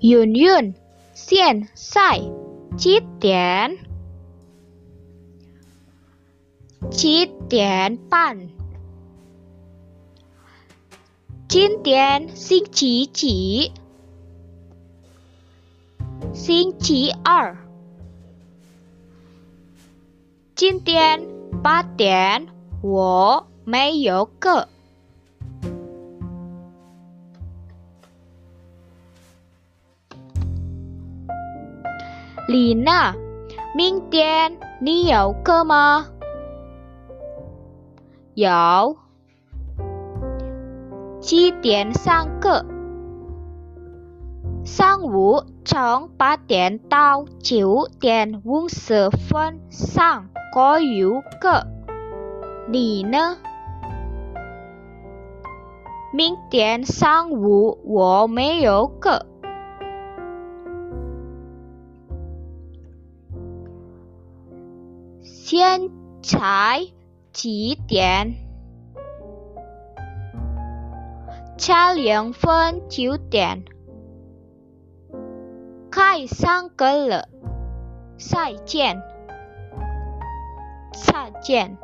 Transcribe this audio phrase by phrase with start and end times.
[0.00, 0.74] 远远，
[1.12, 2.20] 现在，
[2.78, 3.76] 几点？
[6.90, 8.48] 七点半。
[11.46, 13.72] 今天星期几？
[16.32, 17.58] 星期二。
[20.54, 21.28] 今天
[21.62, 22.46] 八点，
[22.80, 24.66] 我没有课。
[32.48, 33.14] 李娜，
[33.74, 36.06] 明天你有课吗？
[38.34, 38.96] 有。
[41.20, 42.64] 几点上课？
[44.64, 51.04] 上午从八点到九点五十分上国语
[51.40, 51.66] 课。
[52.68, 53.36] 你呢？
[56.12, 59.26] 明天上午我没有课。
[65.50, 65.90] 天
[66.22, 66.86] 才
[67.32, 68.36] 几点？
[71.58, 73.64] 差两分九点。
[75.90, 77.28] 开上课了，
[78.16, 79.02] 再见。
[80.92, 81.76] 再见。